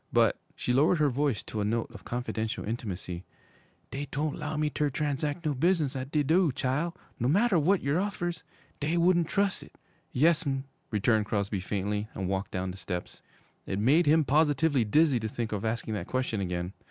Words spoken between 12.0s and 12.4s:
and